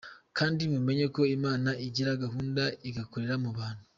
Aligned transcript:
Kandi 0.37 0.61
mumenye 0.73 1.05
ko 1.15 1.21
Imana 1.35 1.69
igira 1.85 2.19
gahunda 2.23 2.63
igakorera 2.89 3.35
mu 3.43 3.51
bantu. 3.57 3.83